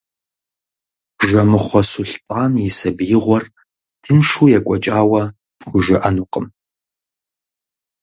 Жэмыхъуэ 1.27 1.81
Сулътӏан 1.89 2.53
и 2.67 2.69
сабиигъуэр 2.77 3.43
тыншу 4.01 4.45
екӏуэкӏауэ 4.57 5.23
пхужыӏэнукъым. 5.57 6.47